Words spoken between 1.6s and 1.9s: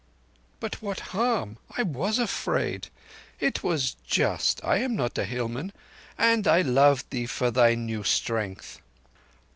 I